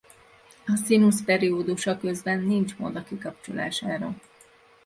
[0.65, 4.15] A szinusz periódusa közben nincs mód a kikapcsolására.